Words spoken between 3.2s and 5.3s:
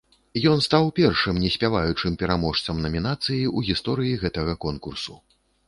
ў гісторыі гэтага конкурсу.